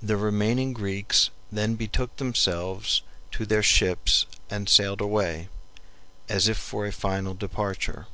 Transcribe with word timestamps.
The 0.00 0.16
remaining 0.16 0.72
Greeks 0.72 1.28
then 1.50 1.74
betook 1.74 2.18
themselves 2.18 3.02
to 3.32 3.44
their 3.44 3.64
ships 3.64 4.24
and 4.48 4.68
sailed 4.68 5.00
away, 5.00 5.48
as 6.28 6.46
if 6.46 6.56
for 6.56 6.86
a 6.86 6.92
final 6.92 7.34
departure. 7.34 8.06